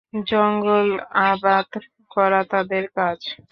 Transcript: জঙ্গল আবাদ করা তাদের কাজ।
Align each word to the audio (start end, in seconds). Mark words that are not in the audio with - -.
জঙ্গল 0.27 0.87
আবাদ 1.27 1.69
করা 2.11 2.41
তাদের 2.51 2.83
কাজ। 2.97 3.19